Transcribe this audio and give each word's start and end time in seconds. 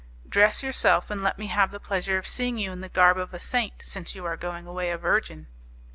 "Dress 0.27 0.63
yourself, 0.63 1.11
and 1.11 1.21
let 1.21 1.37
me 1.37 1.45
have 1.45 1.69
the 1.69 1.79
pleasure 1.79 2.17
of 2.17 2.25
seeing 2.25 2.57
you 2.57 2.71
in 2.71 2.81
the 2.81 2.89
garb 2.89 3.19
of 3.19 3.35
a 3.35 3.39
saint, 3.39 3.83
since 3.83 4.15
you 4.15 4.25
are 4.25 4.35
going 4.35 4.65
away 4.65 4.89
a 4.89 4.97
virgin." 4.97 5.45